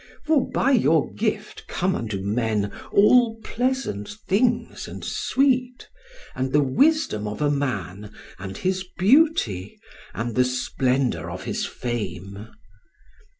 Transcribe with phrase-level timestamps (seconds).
[0.25, 5.87] For by your gift come unto men all pleasant things and sweet,
[6.33, 9.77] and the wisdom of a man and his beauty,
[10.15, 12.47] and the splendour of his fame.